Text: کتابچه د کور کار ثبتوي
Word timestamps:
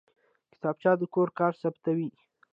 کتابچه 0.53 0.91
د 0.99 1.03
کور 1.13 1.29
کار 1.39 1.53
ثبتوي 1.61 2.09